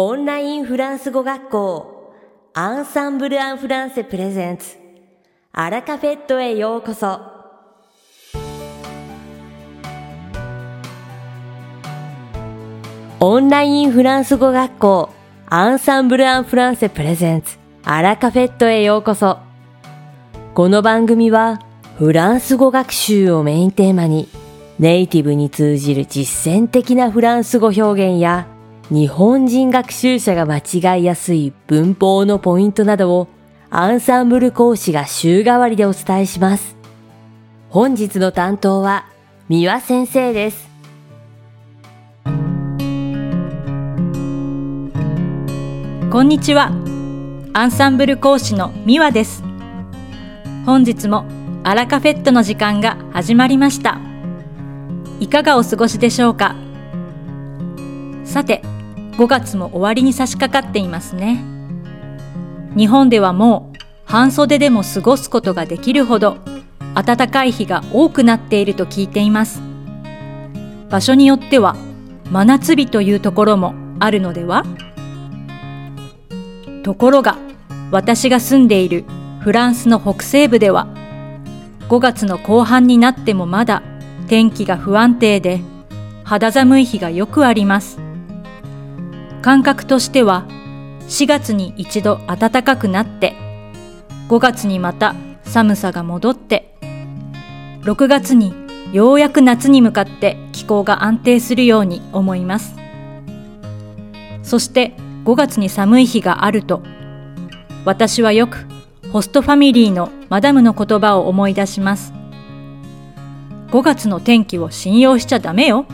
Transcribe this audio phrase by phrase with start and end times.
[0.00, 2.14] オンラインフランス語学校
[2.54, 4.76] アンサンブル・アン・フランセプレゼンツ。
[5.50, 7.18] アラカフェットへようこそ。
[13.18, 15.10] オンラインフランス語学校
[15.46, 17.58] アンサンブル・アン・フランセプレゼンツ。
[17.82, 19.38] アラカフェットへようこそ。
[20.54, 21.58] この番組は
[21.98, 24.28] フランス語学習をメインテーマに
[24.78, 28.46] ネイティブに通じる実践的なフランス語表現や
[28.90, 30.58] 日本人学習者が間
[30.96, 33.28] 違いやすい文法のポイントなどを
[33.68, 36.74] アンサンブル講師が週替わりでお伝えします。
[37.68, 39.06] 本日の担当は
[39.50, 40.70] 三輪先生です。
[46.10, 46.72] こんにちは。
[47.52, 49.42] アンサンブル講師の三輪です。
[50.64, 51.26] 本日も
[51.62, 54.00] アラカフェットの時間が始まりました。
[55.20, 56.56] いかがお過ごしでしょうか
[58.24, 58.62] さて、
[59.18, 61.42] 5月も終わりに差し掛かっていますね。
[62.76, 66.38] 日本ではもう半袖でも過ごすことができるほど
[66.94, 69.60] 暖かい日が多くなっていると聞いています。
[70.88, 71.74] 場所によっては
[72.30, 74.64] 真夏日というところもあるのでは？
[76.84, 77.36] ところが
[77.90, 79.04] 私が住んでいる
[79.40, 80.86] フランスの北西部では
[81.88, 83.82] 5月の後半になってもまだ
[84.28, 85.60] 天気が不安定で
[86.22, 87.98] 肌寒い日がよくあります。
[89.42, 90.46] 感覚としては
[91.08, 93.34] 4月に一度暖かくなって
[94.28, 95.14] 5月にまた
[95.44, 96.74] 寒さが戻って
[97.82, 98.52] 6月に
[98.92, 102.74] ようやく夏に向かって気候が安定するように思います。
[104.42, 106.82] そして5月に寒い日があると
[107.84, 108.66] 私はよく
[109.12, 112.12] ホストファミリーのマダムの言葉を思い出します。
[113.70, 115.86] 5月の天気を信用しちゃダメよ。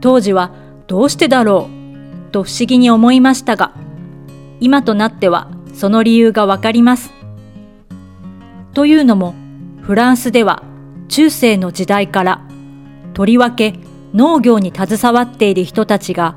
[0.00, 0.61] 当時は
[0.92, 1.70] どうしてだろ
[2.28, 2.32] う？
[2.32, 3.72] と不思議に思いましたが、
[4.60, 7.14] 今となってはその理由がわかります。
[8.74, 9.34] というのも、
[9.80, 10.62] フランスでは
[11.08, 12.42] 中世の時代から
[13.14, 13.72] とりわけ
[14.12, 16.36] 農業に携わっている人たちが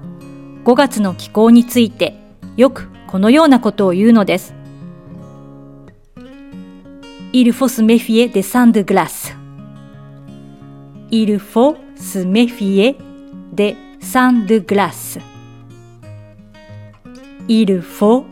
[0.64, 2.18] 5月の気候について
[2.56, 4.56] よくこのようなことを言うのです。
[7.34, 9.36] Il faut se méfier des sangs de glace.
[11.12, 12.96] Il faut se méfier
[13.54, 13.76] des
[14.06, 15.20] sang de glace.
[17.48, 18.26] Il faut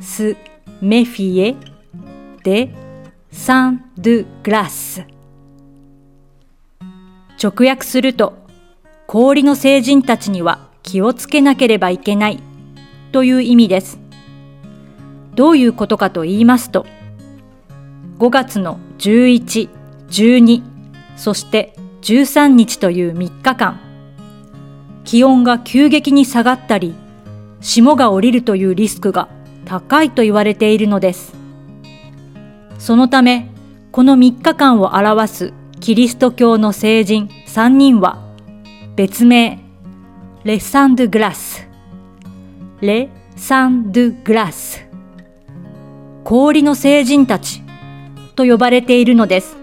[0.00, 0.36] se
[0.82, 1.56] méfier
[2.44, 2.68] des
[3.32, 5.02] sang de glace.
[7.42, 8.34] 直訳すると、
[9.06, 12.38] 氷の聖人たちには気をつけなければいけない
[13.10, 13.98] という意味です。
[15.34, 16.86] どういうことかと言いますと、
[18.18, 19.70] 5月の11、
[20.10, 20.62] 12、
[21.16, 23.83] そして13日という3日間、
[25.04, 26.94] 気温が急激に下がったり、
[27.60, 29.28] 霜が降りるというリスクが
[29.64, 31.34] 高いと言われているのです。
[32.78, 33.48] そのため、
[33.92, 38.22] この3日間を表すキリスト教の聖人3人は、
[38.96, 39.60] 別名、
[40.44, 41.68] レ・サン・ドゥ・グラス、
[42.80, 44.86] レ・サン・ドゥ・グラス、
[46.24, 47.62] 氷の聖人たち
[48.34, 49.56] と呼ばれているのです。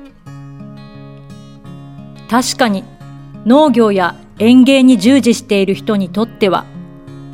[2.29, 2.83] 確かに
[3.45, 6.65] 農業や園芸に従事している人にとっては、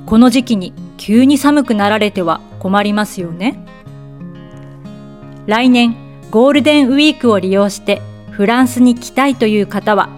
[0.05, 3.63] この時期に急に寒くなられては困りますよね。
[5.45, 5.95] 来年
[6.31, 8.01] ゴールデンウィークを利用して
[8.31, 10.09] フランスに来たいという方は、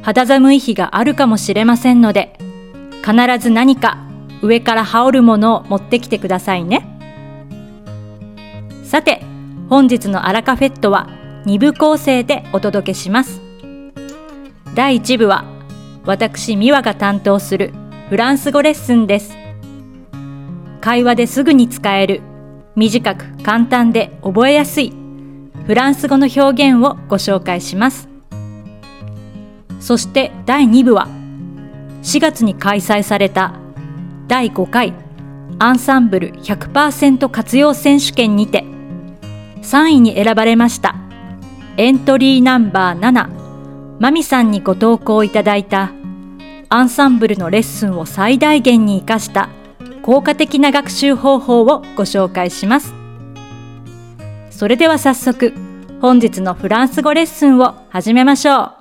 [0.00, 2.38] 肌寒い日があるかもしれませんので、
[3.04, 3.98] 必ず何か
[4.40, 6.88] 上から羽織るものを持ってきてくださいね。
[8.82, 9.20] さて、
[9.68, 11.10] 本日のアラカフェットは
[11.44, 13.42] 2部構成でお届けします。
[14.74, 15.57] 第1部は
[16.08, 17.74] 私美和が担当する
[18.08, 19.36] フランス語レッスンです。
[20.80, 22.22] 会話ですぐに使える。
[22.76, 24.94] 短く簡単で覚えやすい。
[25.66, 28.08] フランス語の表現をご紹介します。
[29.80, 31.08] そして第2部は
[32.02, 33.52] 4月に開催された
[34.28, 34.94] 第5回
[35.58, 38.64] アンサンブル100%活用選手権にて
[39.60, 40.94] 3位に選ばれました
[41.76, 43.47] エントリーナンバー7
[44.00, 45.90] マミさんにご投稿いただいた
[46.68, 49.48] アンサンブルのレッスンを最大限に活かした
[50.02, 52.94] 効果的な学習方法をご紹介します。
[54.50, 55.52] それでは早速、
[56.00, 58.74] 本日のフランス語レッスンを始めましょう。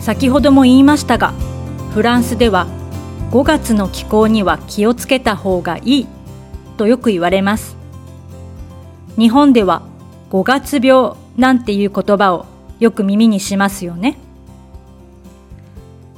[0.00, 1.32] 先ほども言いましたが、
[1.92, 2.66] フランスでは
[3.30, 6.06] 5月の気候には気をつけた方がいい
[6.76, 7.76] とよく言われます。
[9.16, 9.82] 日本では
[10.34, 12.46] 5月病なんていう言葉を
[12.80, 14.18] よく耳にしますよね。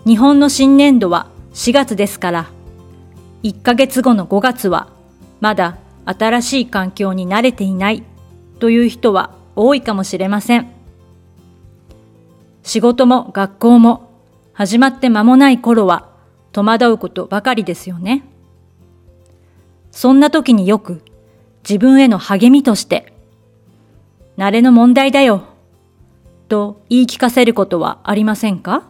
[0.07, 2.51] 日本の新年度は4月ですから、
[3.43, 4.89] 1ヶ月後の5月は
[5.41, 5.77] まだ
[6.07, 8.05] 新しい環境に慣れていない
[8.59, 10.73] という人は多いかもしれません。
[12.63, 14.09] 仕事も学校も
[14.55, 16.09] 始まって間もない頃は
[16.53, 18.25] 戸惑うことばかりですよね。
[19.91, 21.03] そんな時によく
[21.69, 23.13] 自分への励みとして、
[24.37, 25.45] 慣れの問題だよ、
[26.49, 28.83] と言い聞かせることはありませんか？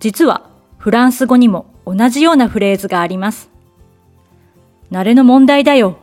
[0.00, 3.50] 実はフランス語にも同じようなフレーズがあります。
[4.90, 5.98] 慣れの問題だよ。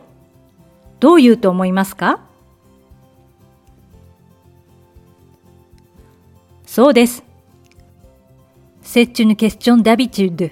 [0.98, 2.20] どう言うと思いますか？
[6.64, 7.22] そうです。
[8.82, 10.50] C'est une question d'habitude.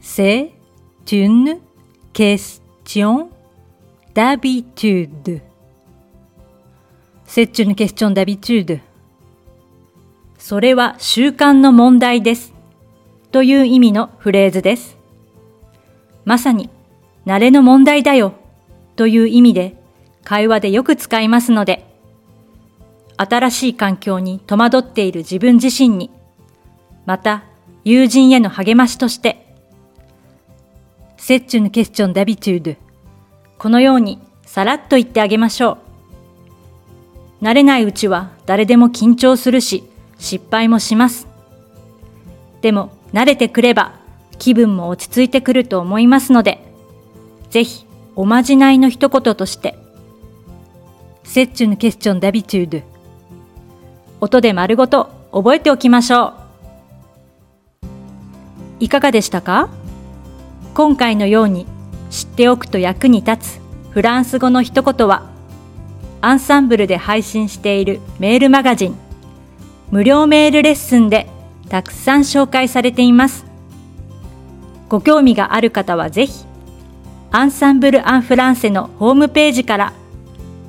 [0.00, 0.50] C'est
[1.12, 1.60] une
[2.12, 3.28] question
[4.14, 5.40] d'habitude.
[7.28, 8.80] C'est une question d'habitude.
[10.38, 12.54] それは習慣の問題です。
[13.32, 14.96] という意味のフレーズです。
[16.24, 16.70] まさに、
[17.26, 18.32] 慣れの問題だよ。
[18.96, 19.76] という意味で、
[20.24, 21.84] 会話でよく使いますので、
[23.18, 26.10] 新しい環境に戸惑っている自分自身に、
[27.04, 27.44] また
[27.84, 29.54] 友人への励ましとして、
[31.18, 32.76] C'est une question d'habitude
[33.58, 35.87] このようにさらっと言ってあげましょう。
[37.40, 39.84] 慣れないうちは誰でも緊張するし、
[40.18, 41.28] 失敗もします。
[42.60, 43.92] でも慣れてくれば
[44.38, 46.64] 気分も落ち着いてくると思いますので、
[47.50, 47.86] ぜひ
[48.16, 49.78] おまじないの一言として、
[51.24, 52.82] C'est une question d'habitude
[54.20, 56.34] 音で丸ごと覚えておきましょう。
[58.80, 59.68] いかがでしたか？
[60.74, 61.66] 今回のように
[62.10, 63.60] 知っておくと役に立つ
[63.90, 65.30] フランス語の一言は、
[66.20, 68.96] アンサンブルで配信しているメールマガジン、
[69.90, 71.28] 無料メールレッスンで
[71.68, 73.46] たくさん紹介されています。
[74.88, 76.44] ご興味がある方はぜひ、
[77.30, 79.92] アンサンブル・アン・フランセのホームページから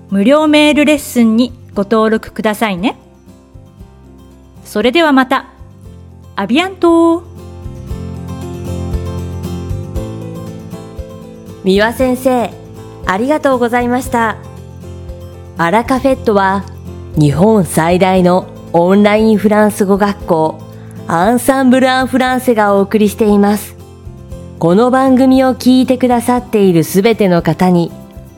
[0.10, 2.98] 無料メールレッスンにご登録くださいね。
[4.66, 5.48] それではまた。
[6.36, 7.24] アビアント
[11.64, 12.50] 三輪先生、
[13.06, 14.49] ありがとうございました。
[15.62, 16.64] アラカフェットは
[17.18, 20.58] 日本最大のオンラインフランス語学校
[21.06, 23.76] アンサンブル・アン・フランセがお送りしています。
[24.58, 27.92] この番組を聞いてくださっているすべての方に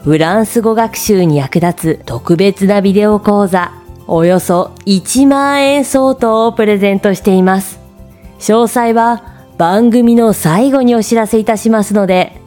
[0.03, 3.71] フランス語学習に役立つ特別なビデオ講座
[4.07, 7.79] およそ1万円相当をプレゼントしています。
[8.39, 9.23] 詳細は
[9.59, 12.41] 番組の最後にお知らせいたしますので、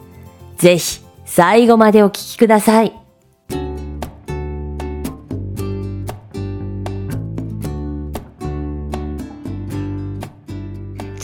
[0.57, 3.04] ぜひ最後までお聞きください。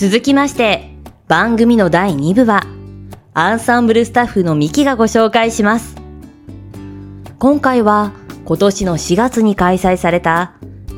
[0.02, 0.96] 続きまして、
[1.28, 2.64] 番組の第2部は、
[3.36, 5.96] アンサンブルスタッフのミキがご紹介します。
[7.38, 8.12] 今回は、
[8.44, 10.54] 今年の4月に開催された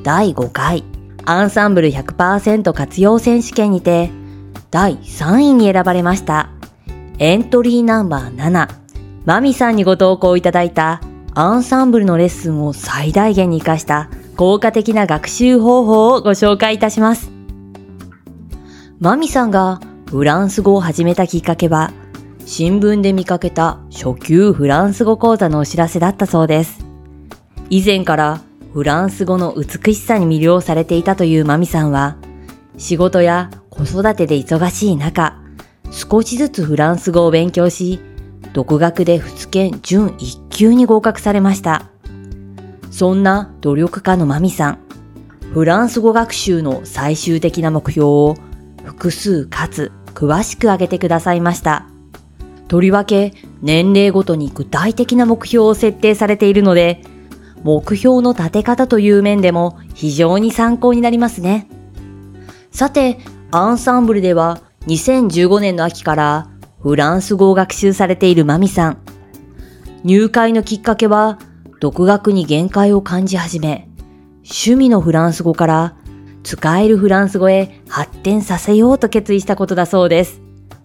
[0.05, 0.85] 第5回
[1.25, 4.09] アンサンブル100%活用選手権にて
[4.71, 6.49] 第3位に選ばれました
[7.19, 8.69] エントリーナンバー7
[9.25, 11.01] マミさんにご投稿いただいた
[11.33, 17.32] アンサンブルのレッスンを最大限に活かした効果的な学習方法をご紹介いたします。
[19.03, 21.91] マミさんがフランス語を始めたきっかけは
[22.45, 26.85] 新聞で見かけた初級フランス語講座のお知らせだったそうです。
[27.69, 28.39] 以前から
[28.71, 32.15] フランス語の美しさに魅了されていたというマミさんは、
[32.77, 35.37] 仕事や子育てで忙しい中、
[35.91, 37.99] 少しずつフランス語を勉強し、
[38.53, 41.89] 独学で仏研準1級に合格されました。
[42.89, 44.79] そんな努力家のマミさん、
[45.53, 48.35] フランス語学習の最終的な目標を
[49.03, 51.87] 複数かつ詳しく挙げてくださいました。
[52.69, 57.01] とりわけ年齢ごとに具体的な目標を設定されているので、
[57.63, 61.67] 目標の立て方という面でも非常に参考になりますね。
[62.71, 63.17] さて、
[63.51, 66.47] アンサンブルでは2015年の秋から
[66.81, 68.99] フランス語を学習されているマミさん。
[70.05, 71.39] 入会のきっかけは
[71.81, 73.89] 独学に限界を感じ始め、
[74.45, 75.95] 趣味のフランス語から
[76.43, 80.41] 使えるフランス語へ発展させようと決意したことだそうです。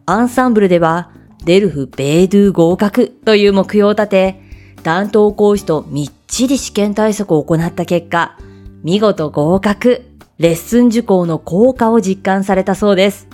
[0.07, 1.11] アンサンブルでは
[1.45, 4.43] デルフ・ベードゥ合格という目標を立て、
[4.83, 8.38] 担当講師とみっちり試験対策を行った結果、
[8.83, 10.03] 見事合格、
[10.38, 13.29] レッスン受講の効果を実感されたそうです。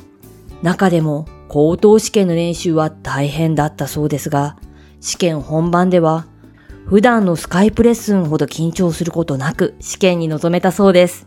[0.62, 4.56] 中でも、高等試験の練習は大変だったそうですが、
[5.00, 6.26] 試験本番では、
[6.86, 11.26] 普段のスカイプレッスンほど緊張することなく試験に臨めたそうです。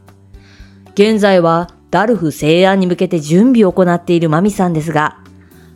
[0.98, 5.20] 現在はダルフ西安に向けて準備を行っているマミさんですが、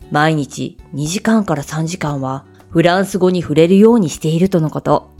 [0.09, 5.11] 毎日2時間から3時間はフランス語に触れるようにしているとのこと。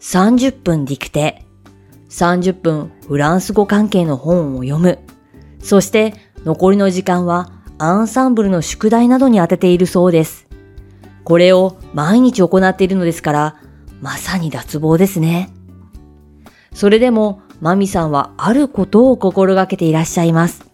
[0.00, 1.44] 30分ディクテ、
[2.08, 5.00] 30分フランス語関係の本を読む。
[5.60, 6.14] そして
[6.46, 10.46] 残りの時間はアンサンブルの宿題などに当てているそうです。
[11.24, 13.56] これを毎日行っているのですから、
[14.00, 15.50] まさに脱帽ですね。
[16.72, 20.64] それでも、マミさんはあることを心がけていらっしゃいます。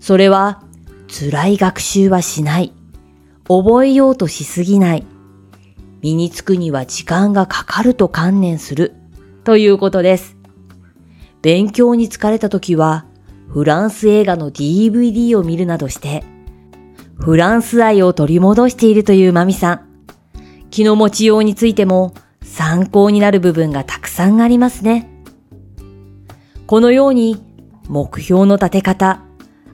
[0.00, 0.62] それは、
[1.08, 2.72] 辛い学習はしない。
[3.48, 5.06] 覚えようとしすぎない。
[6.02, 8.94] 身につくには時間がかかると観念する。
[9.44, 10.36] ということです。
[11.40, 13.06] 勉強に疲れた時は、
[13.48, 16.22] フランス映画の DVD を見るなどして、
[17.18, 19.88] フランス愛を取り戻しているというマミさん。
[20.70, 25.17] 気の持ちようについても参考になる部分がたくさんありますね。
[26.68, 27.42] このように
[27.88, 29.22] 目標の立て方、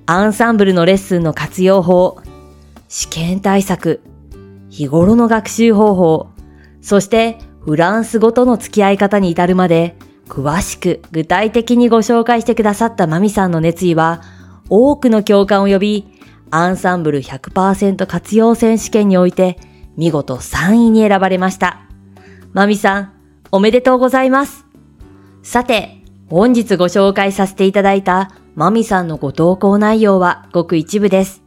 [0.06, 2.20] アンサンブルのレッスンの活用法、
[2.88, 4.00] 試験対策、
[4.70, 6.28] 日頃の学習方法、
[6.80, 9.96] そしてフランス語との付き合い方に至るまで
[10.28, 14.22] 詳しく具体的にご紹介してくださったマミさんの熱意は
[14.68, 16.06] 多くの共感を呼び、
[16.52, 19.58] アンサンブル100%活用選手権において
[19.96, 21.88] 見事3位に選ばれました。
[22.52, 23.12] マミさん、
[23.50, 24.64] おめでとうございます。
[25.42, 31.42] さて、本日ご紹介させていただいたマミさんのご投稿内容はごく一部です。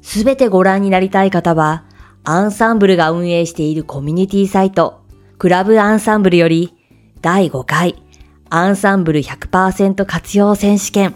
[0.00, 1.84] すべてご覧になりたい方は、
[2.24, 5.02] アンサンブルが運営しているコミュニティサイト、
[5.38, 6.74] クラブアンサンブルより、
[7.20, 8.02] 第5回
[8.50, 11.14] アンサンブル100%活用選手権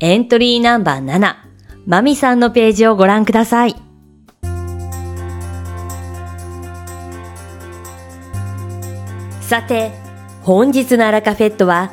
[0.00, 1.34] エントリーナンバー7
[1.86, 3.76] マミさんのページをご覧ください。
[9.40, 9.92] さて、
[10.42, 11.92] 本日のアラカフェットは